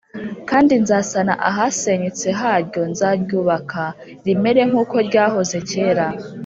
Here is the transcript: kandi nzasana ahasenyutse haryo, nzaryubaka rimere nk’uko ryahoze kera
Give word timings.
kandi 0.49 0.73
nzasana 0.83 1.33
ahasenyutse 1.49 2.27
haryo, 2.39 2.81
nzaryubaka 2.91 3.83
rimere 4.25 4.61
nk’uko 4.69 4.95
ryahoze 5.07 5.57
kera 5.69 6.07